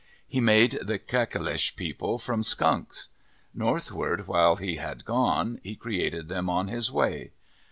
He 0.27 0.41
made 0.41 0.79
the 0.81 0.97
Kakalish 0.97 1.75
people 1.75 2.17
from 2.17 2.41
skunks. 2.41 3.09
Northward 3.53 4.25
while 4.27 4.55
he 4.55 4.77
had 4.77 5.05
gone, 5.05 5.59
he 5.61 5.75
created 5.75 6.27
them 6.27 6.49
on 6.49 6.69
his 6.69 6.91
way. 6.91 7.33